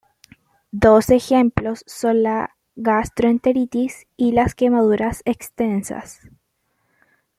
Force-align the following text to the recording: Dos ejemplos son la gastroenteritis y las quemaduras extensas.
Dos 0.71 1.11
ejemplos 1.11 1.83
son 1.85 2.23
la 2.23 2.55
gastroenteritis 2.75 4.07
y 4.17 4.31
las 4.31 4.55
quemaduras 4.55 5.21
extensas. 5.25 6.21